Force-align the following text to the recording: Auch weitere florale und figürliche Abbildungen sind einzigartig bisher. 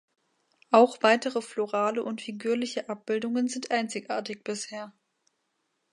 Auch 0.71 1.03
weitere 1.03 1.43
florale 1.43 2.03
und 2.03 2.23
figürliche 2.23 2.89
Abbildungen 2.89 3.47
sind 3.47 3.69
einzigartig 3.69 4.43
bisher. 4.43 4.93